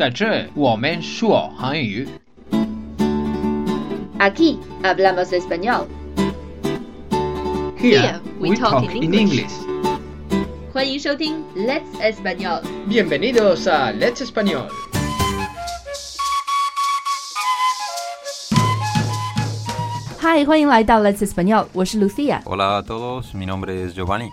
[0.00, 2.08] 在这我们说韩语。
[4.18, 5.84] Aquí hablamos español.
[7.76, 9.52] Here we talk in English.
[10.72, 12.62] 欢迎收听 Let's Español。
[12.88, 14.70] Bienvenidos a Let's Español.
[20.18, 22.42] 嗨，欢迎来到 Let's Español，我是 Lucia。
[22.44, 24.30] Hola a todos, mi nombre es Giovanni.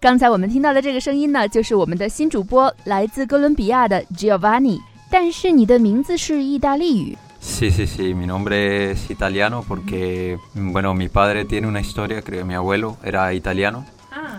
[0.00, 4.78] 刚才我们听到的这个声音呢，就是我们的新主播，来自哥伦比亚的 Giovanni。
[5.09, 12.39] 但是你的名字是意大利语， Sí, sí, sí, mi nombre es italiano porque, bueno, mi padre tiene una historia, creo
[12.39, 13.85] que mi abuelo era italiano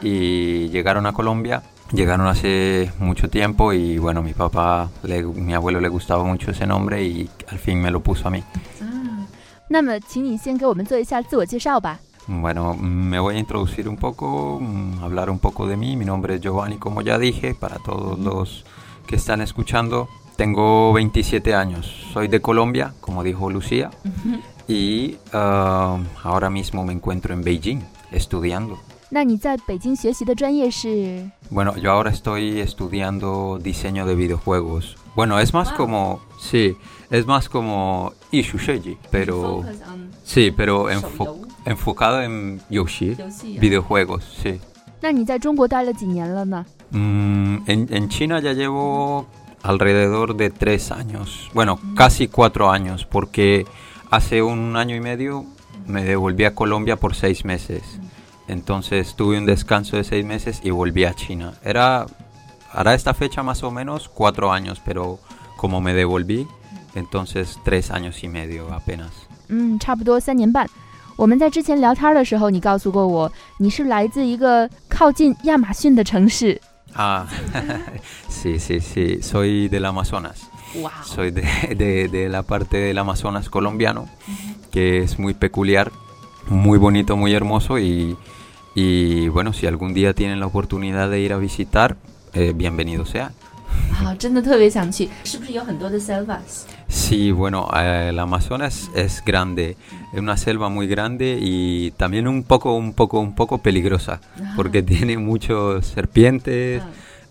[0.02, 1.62] y llegaron a Colombia,
[1.92, 6.66] llegaron hace mucho tiempo y, bueno, mi papá, le- mi abuelo le gustaba mucho ese
[6.66, 8.42] nombre y al fin me lo puso a mí.
[9.68, 11.98] 那么请你先给我们做一下自我介绍吧。
[12.26, 15.94] Bueno, me voy a introducir un poco, mm, hablar un poco de mí.
[15.96, 18.64] Mi nombre es Giovanni, como ya dije, para todos los
[19.06, 20.08] que están escuchando.
[20.39, 23.89] Tengo 27 años, soy de Colombia, como dijo Lucía,
[24.69, 27.81] y ah, ahora mismo me encuentro en Beijing
[28.13, 28.79] estudiando.
[31.49, 34.95] Bueno, yo ahora estoy estudiando diseño de videojuegos.
[35.13, 36.77] Bueno, es más como sí,
[37.09, 39.65] es más como Ishusheji, pero
[40.23, 43.27] sí, pero enfo enfocado en Yoshi, ah.
[43.59, 44.61] videojuegos, sí.
[46.91, 49.27] Mm, en, en China ya llevo
[49.62, 53.66] alrededor de tres años, bueno, casi cuatro años, porque
[54.10, 55.46] hace un año y medio
[55.86, 57.82] me devolví a Colombia por seis meses.
[58.46, 61.54] Entonces tuve un descanso de seis meses y volví a China.
[61.64, 62.04] Era,
[62.72, 65.18] hará esta fecha más o menos cuatro años, pero
[65.56, 66.46] como me devolví,
[66.94, 69.10] entonces tres años y medio apenas.
[69.48, 70.68] 嗯，差不多三年半。
[71.16, 76.60] 我们在之前聊天的时候，你告诉过我你是来自一个靠近亚马逊的城市。
[76.95, 77.27] Ah,
[78.29, 79.21] sí, sí, sí.
[79.21, 80.49] Soy del Amazonas.
[80.75, 80.89] Wow.
[81.03, 81.43] Soy de,
[81.75, 84.07] de, de, la parte del Amazonas colombiano,
[84.71, 85.91] que es muy peculiar,
[86.47, 87.79] muy bonito, muy hermoso.
[87.79, 88.17] Y,
[88.75, 91.97] y, bueno, si algún día tienen la oportunidad de ir a visitar,
[92.33, 93.31] eh, bienvenido sea.
[93.93, 94.15] Ah,
[96.87, 99.77] sí, bueno, eh, el Amazonas es grande
[100.13, 104.21] es una selva muy grande y también un poco, un poco, un poco peligrosa,
[104.55, 106.81] porque tiene muchos serpientes,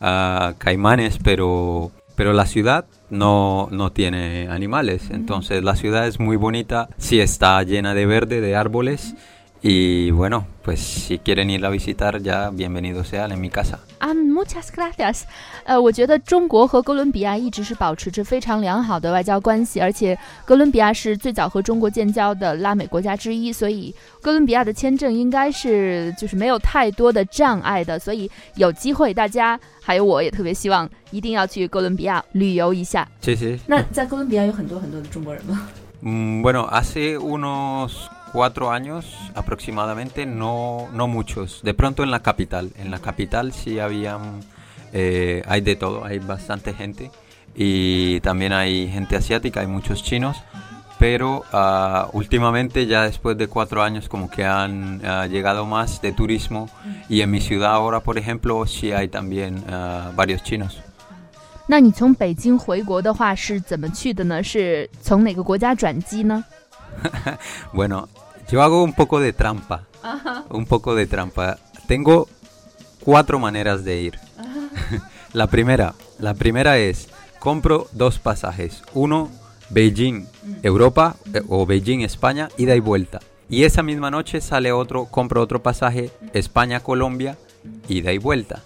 [0.01, 5.11] ah, caimanes, pero, pero la ciudad no, no tiene animales.
[5.11, 9.15] Entonces la ciudad es muy bonita, sí está llena de verde, de árboles.
[9.66, 13.80] Y bueno, pues si quieren ir a visitar ya bienvenidos sean en mi casa.
[14.00, 15.22] 啊，muchas gracias。
[15.64, 27.98] 呃，我觉得中国和哥伦比亚一直是保持着非常良好的外交关系，而且哥伦比亚是最早和中国建交的拉美国家之一，所以哥伦比亚的签证应该是就是没有太多的障碍的。
[27.98, 33.08] 所以有机会，大家还有我也特别希望一定要去哥伦比亚旅游一下。
[33.24, 33.58] Sí, sí.
[33.68, 35.70] 那在哥伦比亚有很多很多的中国人吗？
[36.02, 37.94] Mm, Bueno, hace unos
[38.32, 39.06] cuatro años
[39.36, 41.62] aproximadamente, no, no muchos.
[41.64, 42.72] De pronto en la capital.
[42.78, 44.42] En la capital sí habían,
[44.92, 47.12] eh, hay de todo, hay bastante gente.
[47.56, 50.38] Y también hay gente asiática, hay muchos chinos.
[51.00, 56.14] Pero ah, últimamente, ya después de cuatro años, como que han ah, llegado más de
[56.14, 56.70] turismo.
[57.10, 60.80] Y en mi ciudad ahora, por ejemplo, sí hay también ah, varios chinos.
[61.66, 64.44] 那你从北京回国的话是怎么去的呢？
[64.44, 66.44] 是从哪个国家转机呢？
[67.73, 68.09] Bueno,
[68.51, 69.85] yo hago un poco de trampa.
[70.51, 71.59] Un poco de trampa.
[71.87, 72.29] Tengo
[73.01, 74.19] cuatro maneras de ir.
[75.33, 78.83] la primera, la primera es compro dos pasajes.
[78.95, 79.31] Uno
[79.71, 80.27] Beijing,
[80.63, 83.21] Europa eh, o Beijing, España, ida y vuelta.
[83.51, 87.39] Y esa misma noche sale otro, compro otro pasaje España, Colombia,
[87.89, 88.63] ida y vuelta.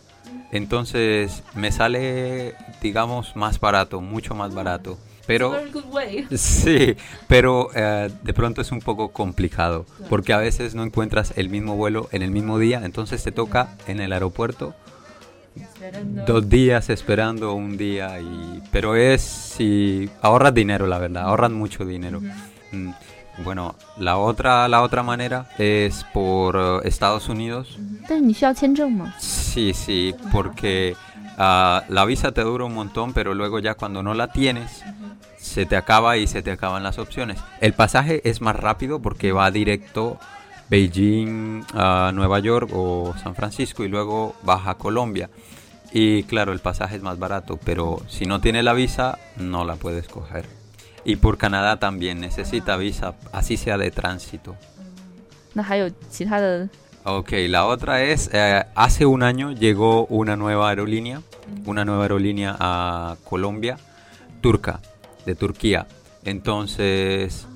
[0.50, 5.54] Entonces me sale, digamos, más barato, mucho más barato pero
[6.36, 6.96] sí,
[7.28, 11.76] pero eh, de pronto es un poco complicado porque a veces no encuentras el mismo
[11.76, 14.74] vuelo en el mismo día, entonces te toca en el aeropuerto
[16.26, 21.84] dos días esperando un día y pero es si ahorras dinero la verdad, ahorras mucho
[21.84, 22.20] dinero.
[22.72, 22.90] Mm,
[23.44, 27.78] bueno, la otra la otra manera es por eh, Estados Unidos.
[29.18, 30.94] Sí, sí, porque
[31.41, 34.83] ah, la visa te dura un montón, pero luego ya cuando no la tienes,
[35.37, 37.39] se te acaba y se te acaban las opciones.
[37.61, 40.19] El pasaje es más rápido porque va directo
[40.69, 45.29] Beijing a Nueva York o San Francisco y luego baja a Colombia.
[45.91, 49.75] Y claro, el pasaje es más barato, pero si no tiene la visa, no la
[49.75, 50.45] puedes coger.
[51.05, 54.57] Y por Canadá también necesita visa, así sea de tránsito.
[55.57, 56.69] 那还有其他的
[57.04, 61.20] Ok, la otra es, eh, hace un año llegó una nueva aerolínea,
[61.66, 63.76] una nueva aerolínea a Colombia
[64.40, 64.80] turca,
[65.24, 65.86] de Turquía.
[66.24, 67.46] Entonces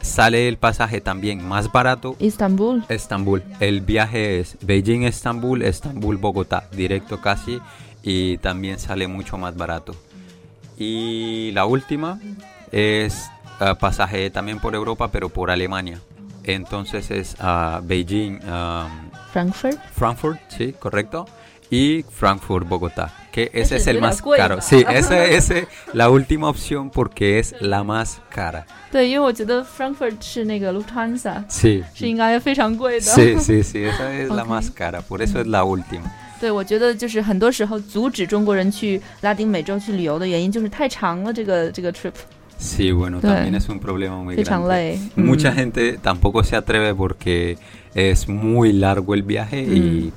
[0.00, 2.16] sale el pasaje también más barato.
[2.18, 2.84] Estambul.
[2.88, 3.42] Estambul.
[3.60, 7.60] El viaje es Beijing-Estambul, Estambul-Bogotá, directo casi,
[8.02, 9.94] y también sale mucho más barato.
[10.76, 12.18] Y la última
[12.72, 13.30] es
[13.60, 16.00] uh, pasaje también por Europa, pero por Alemania
[16.43, 18.39] Entonces es uh, Beijing.
[18.43, 19.77] Um, Frankfurt.
[19.93, 21.25] Frankfurt, sí, correcto.
[21.71, 24.61] Y Frankfurt, Bogotá, que ese es el más caro.
[24.61, 25.51] Sí, esa es
[25.93, 28.67] la última opción porque es la más cara.
[28.91, 33.05] 对，因为我觉得 Frankfurt 是那个 Lufthansa，sí, 是应该非常贵的。
[33.07, 36.03] Sí, sí, sí, esa es la más cara, por eso es la última.
[36.39, 42.13] 对，我觉得就是很多时候阻止中国人去拉丁美洲去旅游的原因就是太长了，这个这个 trip。
[42.60, 45.00] Sí, bueno, también es un problema muy grande.
[45.16, 47.56] Mucha gente tampoco se atreve porque
[47.94, 50.12] es muy largo el viaje y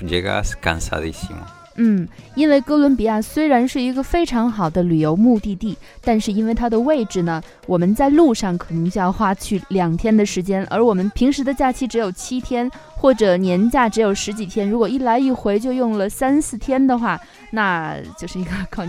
[0.00, 1.40] llegas cansadísimo.
[1.80, 17.20] 嗯，因为哥伦比亚虽然是一个非常好的旅游目的地，但是因为它的位置呢，我们在路上可能就要花去两天的时间，而我们平时的假期只有七天，或者年假只有十几天，如果一来一回就用了三四天的话，
[17.52, 18.86] 那就是一个 c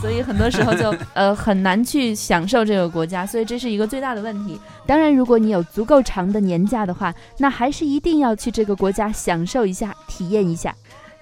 [0.00, 4.58] 所以很多时候就 呃很难去享受这个国家，所以这是一个最大的问题。
[4.86, 10.74] 当然，如果你有足够长的年假的话，那还是一定要去这个国家享受一下，体验一下。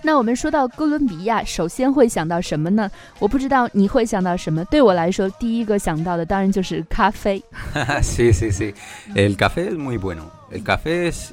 [0.02, 2.88] 那我们说到哥伦比亚，首先会想到什么呢？
[3.18, 4.64] 我不知道你会想到什么。
[4.66, 7.42] 对我来说，第一个想到的当然就是咖啡。
[8.02, 8.74] sí, sí, sí.
[9.14, 10.30] El café es muy bueno.
[10.52, 11.32] El café es,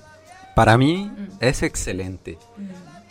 [0.55, 2.37] para mí, es excelente.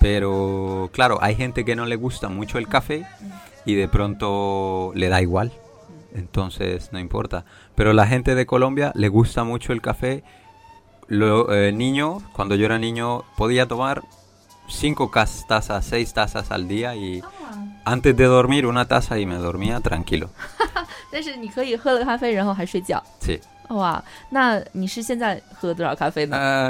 [0.01, 3.05] Pero claro, hay gente que no le gusta mucho el café
[3.64, 5.53] y de pronto le da igual.
[6.14, 7.44] Entonces no importa.
[7.75, 10.23] Pero la gente de Colombia le gusta mucho el café.
[11.09, 14.03] Lo, el niño, cuando yo era niño, podía tomar
[14.69, 15.11] cinco
[15.47, 17.23] tazas, seis tazas al día y
[17.85, 20.31] antes de dormir una taza y me dormía tranquilo.
[23.20, 23.38] Sí.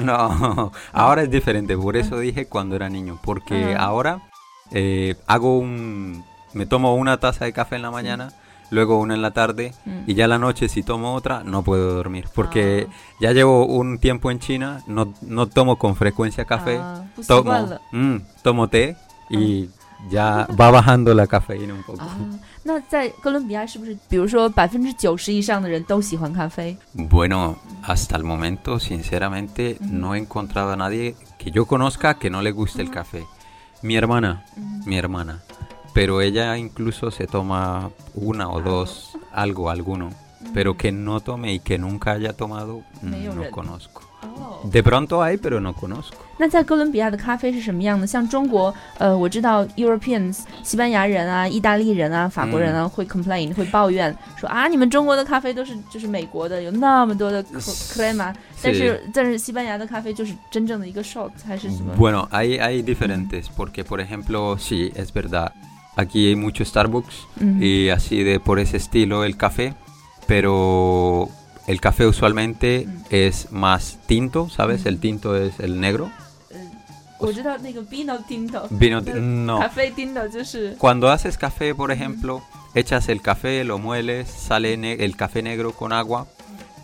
[0.03, 4.23] no, ahora es diferente, por eso dije cuando era niño, porque ahora
[4.71, 6.25] eh, hago un,
[6.55, 8.33] me tomo una taza de café en la mañana
[8.73, 9.91] luego una en la tarde mm.
[10.07, 12.95] y ya la noche si tomo otra no puedo dormir porque ah.
[13.21, 17.53] ya llevo un tiempo en China, no, no tomo con frecuencia café, ah, pues tomo,
[17.93, 18.97] mm, tomo té
[19.29, 20.09] y ah.
[20.11, 22.03] ya va bajando la cafeína un poco.
[26.95, 32.41] Bueno, hasta el momento, sinceramente, no he encontrado a nadie que yo conozca que no
[32.41, 33.27] le guste el café.
[33.83, 34.45] Mi hermana,
[34.87, 35.43] mi hermana
[35.94, 40.10] pero ella incluso se toma una o dos, algo, alguno,
[40.54, 44.04] pero que no tome y que nunca haya tomado, no conozco.
[44.64, 46.18] De pronto hay, pero no conozco.
[46.40, 48.06] 那在哥伦比亚的咖啡是什么样的？
[48.06, 61.96] 像中国，呃，我知道 Europeans 西班牙人啊、意大利人啊、法国人啊、嗯、会 complain 会抱怨说啊，你们中国的咖啡都是就是美国的，有那么多的 crema，但是但是西班牙的咖啡就是真正的一个 shot 还是什么？
[61.98, 65.52] Bueno, hay hay diferentes porque por ejemplo sí es verdad.
[65.97, 67.27] Aquí hay mucho Starbucks
[67.61, 69.75] y así de por ese estilo el café,
[70.27, 71.29] pero
[71.67, 74.87] el café usualmente es más tinto, ¿sabes?
[74.87, 76.11] El tinto es el negro.
[77.91, 78.67] vino tinto.
[78.71, 79.59] Vino no.
[79.59, 80.23] Café tinto
[80.79, 82.43] Cuando haces café, por ejemplo,
[82.75, 86.27] echas el café, lo mueles, sale el café negro con agua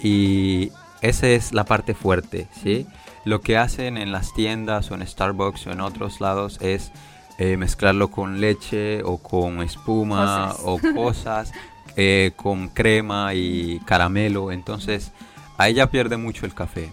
[0.01, 2.87] y esa es la parte fuerte, ¿sí?
[3.25, 6.93] Lo que hacen en las tiendas o en Starbucks o en otros lados es
[7.39, 11.53] eh, mezclarlo con leche o con espuma o cosas,
[11.97, 14.51] eh, con crema y caramelo.
[14.51, 15.13] Entonces,
[15.57, 16.93] a ella pierde mucho el café.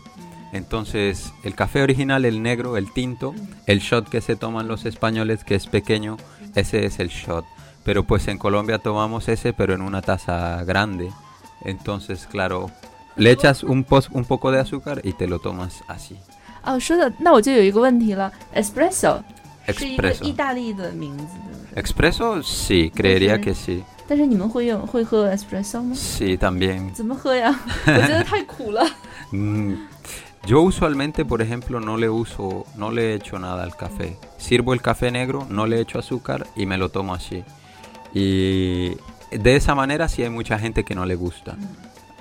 [0.53, 3.33] Entonces, el café original, el negro, el tinto,
[3.65, 6.17] el shot que se toman los españoles, que es pequeño,
[6.53, 7.45] ese es el shot.
[7.83, 11.11] Pero pues en Colombia tomamos ese, pero en una taza grande.
[11.61, 12.69] Entonces, claro,
[13.15, 16.17] le echas un, un poco de azúcar y te lo tomas así.
[16.65, 16.77] Oh,
[18.53, 19.23] espresso
[19.67, 20.25] Expreso.
[21.75, 23.83] Expreso, sí, creería que sí.
[25.99, 26.93] Sí, también.
[29.31, 29.73] Mm,
[30.45, 34.17] yo usualmente, por ejemplo, no le uso, no le echo nada al café.
[34.37, 37.43] Sirvo el café negro, no le echo azúcar y me lo tomo así.
[38.13, 38.91] Y
[39.31, 41.57] de esa manera sí hay mucha gente que no le gusta.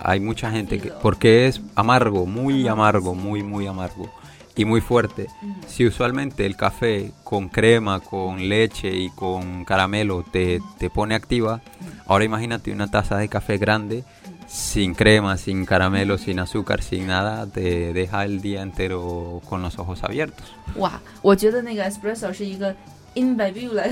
[0.01, 4.11] Hay mucha gente que, porque es amargo, muy amargo, muy, muy amargo
[4.56, 5.28] y muy fuerte.
[5.68, 11.62] Si usualmente el café con crema, con leche y con caramelo te, te pone activa,
[12.08, 14.04] ahora imagínate una taza de café grande
[14.48, 19.78] sin crema, sin caramelo, sin azúcar, sin nada, te deja el día entero con los
[19.78, 20.48] ojos abiertos.
[20.76, 22.76] 哇，我觉得那个 espresso 是一个
[23.15, 23.85] in baby 了，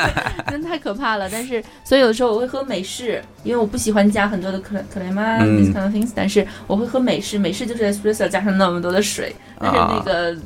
[0.48, 1.28] 真的太可怕了。
[1.30, 6.10] 但是，所以有的时候我会喝美式，因为我不喜欢加很多的可可莱玛 this kind of things。
[6.14, 9.34] 但是我会喝美式，美式就是 espresso 加上那么多的水。
[9.58, 10.36] 但是那个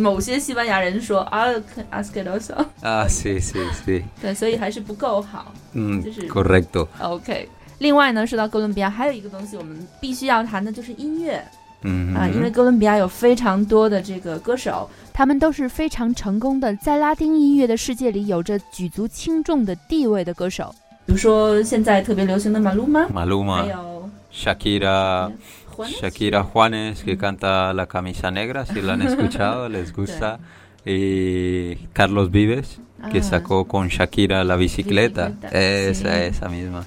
[0.00, 1.46] 某些西班牙人说啊
[1.90, 2.54] ，asqueroso。
[2.82, 4.02] 啊，sí sí sí。
[4.20, 5.54] 对，所以还是不够好。
[5.72, 6.86] 嗯，就是 correcto。
[7.00, 7.48] OK。
[7.78, 11.42] 另外呢，说到哥伦比亚，还有一个东西我们必须要谈的就是音乐。
[11.82, 20.74] 嗯啊，因为哥伦比亚有非常多的这个歌手，他们都是非常成功的，在拉丁音乐的世界里有着举足轻重的地位的歌手。
[21.06, 30.38] 比如说现在特别流行的马鲁马，马鲁马，还有 Shakira，Shakira Juanes que canta La Camisa Negra, si la han escuchado, les gusta.
[30.84, 32.80] Y Carlos Vives,
[33.12, 36.84] que sacó con Shakira la bicicleta, esa, esa misma.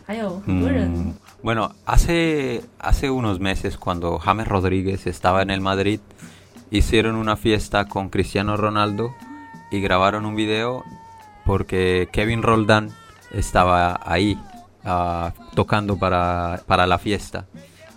[1.46, 6.00] Bueno, hace, hace unos meses cuando James Rodríguez estaba en el Madrid,
[6.72, 9.14] hicieron una fiesta con Cristiano Ronaldo
[9.70, 10.84] y grabaron un video
[11.46, 12.90] porque Kevin Roldán
[13.32, 14.40] estaba ahí
[14.86, 17.46] uh, tocando para, para la fiesta.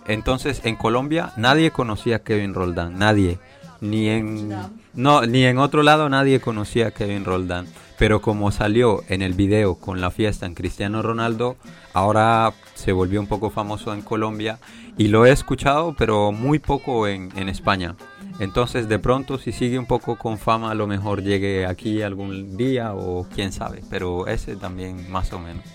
[0.05, 3.39] Entonces en Colombia nadie conocía a Kevin Roldán, nadie.
[3.81, 4.55] Ni en,
[4.93, 7.65] no, ni en otro lado nadie conocía a Kevin Roldán.
[7.99, 11.57] Pero como salió en el video con la fiesta en Cristiano Ronaldo,
[11.93, 14.57] ahora se volvió un poco famoso en Colombia
[14.97, 17.95] y lo he escuchado, pero muy poco en, en España.
[18.39, 22.55] Entonces, de pronto, si sigue un poco con fama, a lo mejor llegue aquí algún
[22.55, 25.65] día o quién sabe, pero ese también más o menos.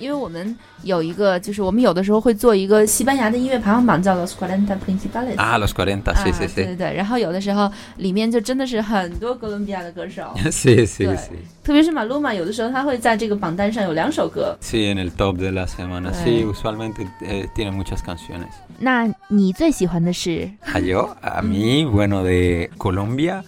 [0.00, 5.36] 因为我们有一个，就是我们有的时候会做一个西班牙的音乐排行榜，叫 Los Cuarenta Principales。
[5.36, 6.54] 啊，Los Cuarenta，sí sí sí。
[6.54, 10.34] 对对对，然后有的时候里面就真的是很多哥伦比亚的歌手。
[10.46, 11.30] sí sí sí。
[11.62, 14.56] 特别是马鲁马，有的时候他会在这个榜单上有两首歌。
[14.62, 17.06] Sí en el top de la semana sí usualmente
[17.54, 18.48] tiene muchas canciones。
[18.78, 23.42] 那你最喜欢的是？A yo a mí bueno de Colombia。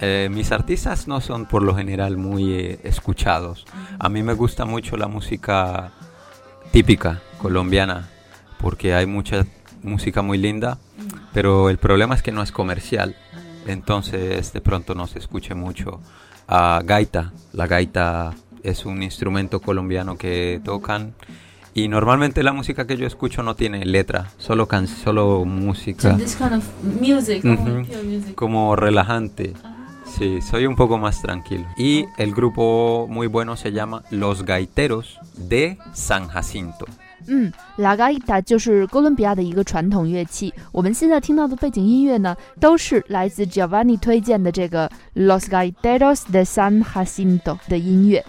[0.00, 3.66] Eh, mis artistas no son por lo general muy eh, escuchados.
[3.98, 5.92] A mí me gusta mucho la música
[6.70, 8.08] típica colombiana
[8.58, 9.46] porque hay mucha
[9.82, 10.78] música muy linda,
[11.32, 13.16] pero el problema es que no es comercial.
[13.66, 16.00] Entonces de pronto no se escuche mucho.
[16.48, 21.14] a gaita, la gaita es un instrumento colombiano que tocan
[21.74, 26.16] y normalmente la música que yo escucho no tiene letra, solo can solo música.
[28.34, 29.54] Como relajante.
[30.11, 31.65] Sí, soy un poco más tranquilo.
[31.77, 36.87] Y el grupo muy bueno se llama Los Gaiteros de San Jacinto.
[37.29, 40.53] 嗯，La gaita 就是哥伦比亚的一个传统乐器。
[40.71, 48.23] 我们现在听到的背景音乐呢，都是来自 Giovanni 推荐的这个 Los Gaiteros de San Jacinto 的音乐。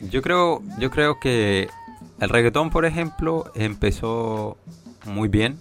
[0.00, 1.68] Yo creo, yo creo que
[2.20, 4.56] el reggaetón, por ejemplo, empezó
[5.04, 5.58] muy bien,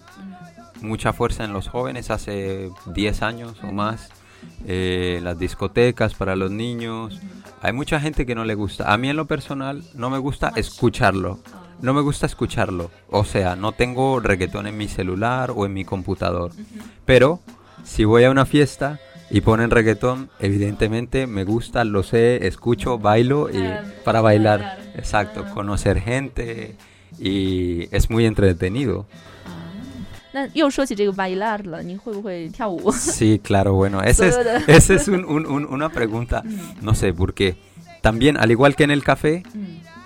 [0.81, 4.09] mucha fuerza en los jóvenes hace 10 años o más.
[4.65, 7.19] Eh, las discotecas para los niños.
[7.61, 8.91] Hay mucha gente que no le gusta.
[8.91, 11.39] A mí en lo personal no me gusta escucharlo.
[11.81, 12.91] No me gusta escucharlo.
[13.09, 16.51] O sea, no tengo reggaetón en mi celular o en mi computador.
[17.05, 17.39] Pero
[17.83, 18.99] si voy a una fiesta
[19.33, 23.63] y ponen reggaetón, evidentemente me gusta, lo sé, escucho, bailo y
[24.05, 26.75] para bailar, exacto, conocer gente
[27.17, 29.07] y es muy entretenido.
[32.95, 34.37] Sí, claro, bueno, esa es,
[34.67, 36.43] ese es un, un, una pregunta,
[36.83, 37.57] no sé por qué.
[38.01, 39.41] También, al igual que en el café,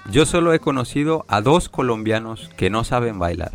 [0.09, 3.51] yo solo he conocido a dos colombianos que no saben bailar.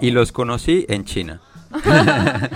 [0.00, 1.40] Y los conocí en China.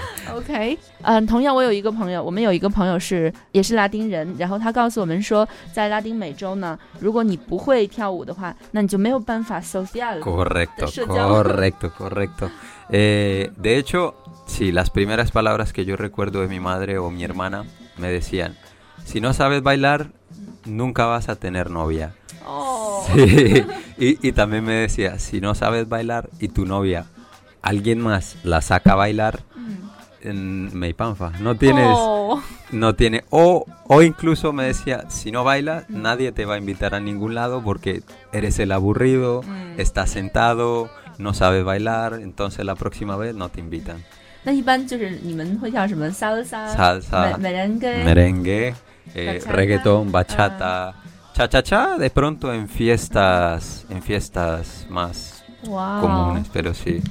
[0.50, 12.50] OK，嗯，同样我有一个朋友，我们有一个朋友是也是拉丁人，然后他告诉我们说，在拉丁美洲呢，如果你不会跳舞的话，那你就没有办法 social。Correcto, correcto, correcto.
[12.90, 14.16] Eh, de hecho,
[14.48, 17.66] sí, las primeras palabras que yo recuerdo de mi madre o mi hermana
[17.98, 18.56] me decían,
[19.04, 20.08] si no sabes bailar,
[20.66, 22.14] nunca vas a tener novia.
[22.48, 23.04] Oh.
[23.14, 23.66] Sí,
[23.98, 27.06] y, y también me decía, si no sabes bailar y tu novia
[27.62, 29.49] alguien más la saca a bailar mm.
[29.49, 29.49] en
[30.25, 31.33] Meipanfa.
[31.41, 32.43] No tienes, oh.
[32.73, 36.03] no tiene, o, o incluso me decía, si no bailas, mm.
[36.03, 39.81] nadie te va a invitar a ningún lado porque eres el aburrido, mm.
[39.81, 44.05] estás sentado, no sabes bailar, entonces la próxima vez no te invitan.
[46.75, 48.75] salsa, merengue, merengue
[49.15, 50.95] eh, reggaetón, bachata, ah.
[51.35, 57.03] cha cha cha, de pronto en fiestas, en fiestas más comunes, pero sí.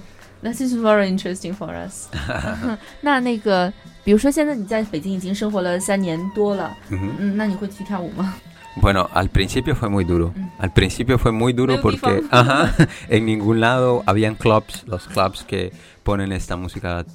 [0.43, 2.09] That is very interesting for us
[3.01, 3.73] 那那个，
[4.05, 8.35] 比如说现在你在北京已经生活了三年多了，嗯，那你会去跳舞吗？
[8.77, 10.35] Bueno, al principio fue muy duro.
[10.35, 10.51] Mm.
[10.59, 12.75] Al principio fue muy duro porque ajá,
[13.09, 15.73] en ningún lado habían clubs, los clubs que
[16.03, 17.07] ponen esta música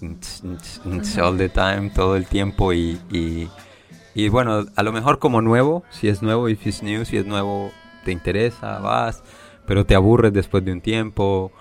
[1.21, 3.50] all the time, todo el tiempo y, y,
[4.15, 7.25] y bueno, a lo mejor como nuevo, si es nuevo, if it's new, si es
[7.25, 7.71] nuevo,
[8.05, 9.21] te interesa, vas,
[9.67, 11.51] pero te aburres después de un tiempo.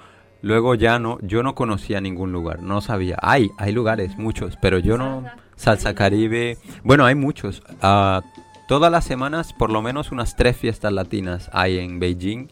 [0.43, 3.17] Luego ya no, yo no conocía ningún lugar, no sabía.
[3.21, 5.23] Hay, hay lugares, muchos, pero yo no.
[5.55, 6.57] Salsa Caribe.
[6.83, 7.63] Bueno, hay muchos.
[7.81, 8.21] Ah,
[8.67, 12.50] todas las semanas, por lo menos unas tres fiestas latinas hay en Beijing,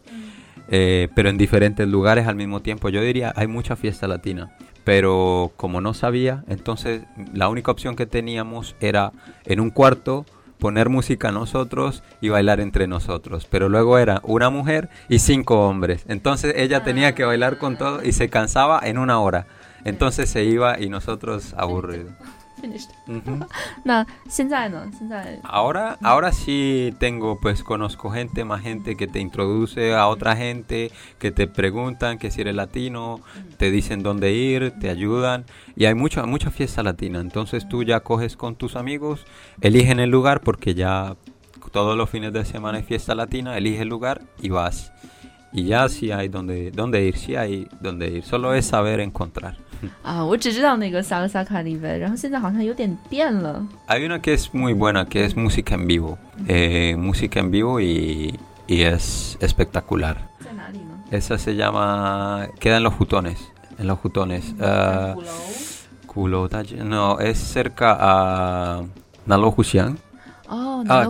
[0.68, 2.88] eh, pero en diferentes lugares al mismo tiempo.
[2.88, 4.56] Yo diría, hay mucha fiesta latina.
[4.84, 7.02] Pero como no sabía, entonces
[7.34, 9.12] la única opción que teníamos era
[9.44, 10.24] en un cuarto
[10.62, 13.48] poner música nosotros y bailar entre nosotros.
[13.50, 16.04] Pero luego era una mujer y cinco hombres.
[16.06, 19.48] Entonces ella tenía que bailar con todo y se cansaba en una hora.
[19.84, 22.12] Entonces se iba y nosotros aburridos.
[25.42, 30.90] Ahora, ahora sí tengo, pues conozco gente, más gente que te introduce a otra gente,
[31.18, 33.20] que te preguntan que si eres latino,
[33.56, 35.44] te dicen dónde ir, te ayudan.
[35.76, 37.20] Y hay mucha, mucha fiesta latina.
[37.20, 39.24] Entonces tú ya coges con tus amigos,
[39.60, 41.16] eligen el lugar porque ya
[41.72, 44.92] todos los fines de semana hay fiesta latina, elige el lugar y vas.
[45.52, 48.24] Y ya sí hay donde, donde ir, sí hay donde ir.
[48.24, 49.56] Solo es saber encontrar.
[50.04, 50.24] Ah,
[53.86, 56.18] Hay una que es muy buena, que es música en vivo.
[56.48, 60.30] Eh, música en vivo y, y es espectacular.
[61.10, 62.48] Esa se llama...
[62.58, 63.38] Queda en los jutones.
[63.78, 64.54] En los jutones.
[64.58, 65.22] Uh,
[66.84, 68.82] no, es cerca a
[69.26, 69.98] Nalohusian.
[70.48, 71.08] Oh, ah,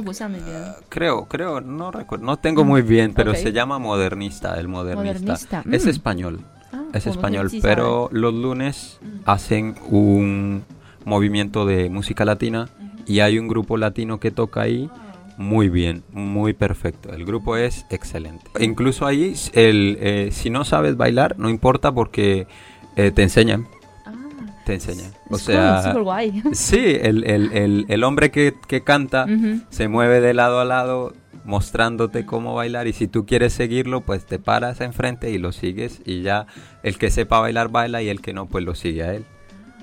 [0.89, 5.65] creo, creo, no recuerdo, no tengo muy bien, pero se llama modernista, el modernista.
[5.69, 5.89] Es mm.
[5.89, 6.62] español, ah,
[6.93, 9.07] es español, pero los lunes mm.
[9.25, 10.65] hacen un
[11.05, 12.69] movimiento de música latina
[13.07, 14.91] y hay un grupo latino que toca ahí
[15.37, 17.13] muy bien, muy perfecto.
[17.13, 18.45] El grupo es excelente.
[18.61, 22.47] Incluso ahí, el, eh, si no sabes bailar, no importa porque
[22.97, 23.67] eh, te enseñan
[24.65, 25.11] te enseña.
[25.29, 25.95] O sea,
[26.53, 29.27] sí, el, el, el, el, hombre que, que canta
[29.71, 31.15] se mueve de lado a lado
[31.46, 36.02] mostrándote cómo bailar y si tú quieres seguirlo, pues te paras enfrente y lo sigues
[36.06, 36.48] y ya
[36.84, 39.24] el que sepa bailar baila y el que no, pues lo sigue a él.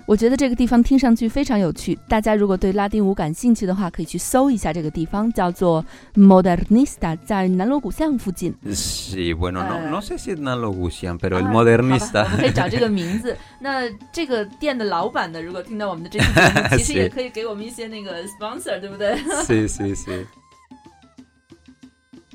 [0.07, 5.83] 我觉得这个地方听上去非常有趣，大家如果对拉丁舞感兴趣的话，可以去搜一下这个地方，叫做
[6.15, 8.55] Modernista，在南锣鼓巷附近。
[8.67, 12.25] Sí, bueno, no no sé si es 南锣鼓巷，pero el Modernista。
[12.25, 13.35] 我们可以找这个名字。
[13.59, 19.17] 那这个店的老板呢，如果听到我们的这期节目，其实也可以给我们一些那个 sponsor， 对不对？
[19.47, 20.27] Sí, sí, sí。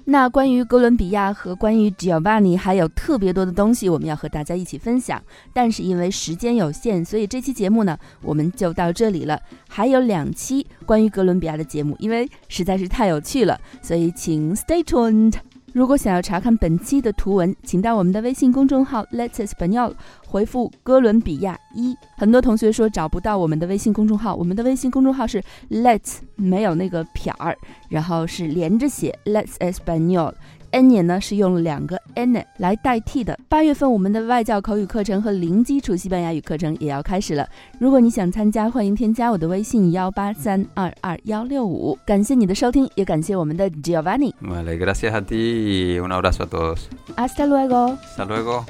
[0.07, 5.23] 那关于哥伦比亚和关于 Giovanni 还有特别多的东西，我们要和大家一起分享。
[5.53, 9.41] 但是因为时间有限，所以这期节目呢，我们就到这里了。
[9.69, 15.35] 还有两期关于哥伦比亚的节目，因为实在是太有趣了，所以请 stay tuned。
[15.75, 19.93] 如果想要查看本期的图文，请到我们的微信公众号 Let's Español
[20.25, 21.97] 回复“哥伦比亚一”。
[22.17, 27.59] 很多同学说找不到我们的微信公众号，我们的微信公众号是 Let's 没有那个撇儿，
[27.89, 30.35] 然后是连着写 Let's Español。
[30.75, 33.39] N 年呢是用了两个 N 来代替的。
[33.49, 37.49] 八月份我们的外教口语课程和零基础西班牙语课程也要开始了。
[37.79, 41.97] 如果你想参加，欢迎添加我的微信幺八三二二幺六五。
[42.05, 44.33] 感谢你的收听，也感谢我们的 Giovanni。
[44.43, 46.89] Vale, gracias a ti y un abrazo a todos.
[47.15, 47.97] Hasta luego.
[48.17, 48.65] Hasta luego.